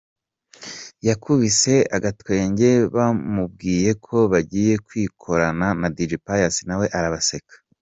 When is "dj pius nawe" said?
5.95-6.87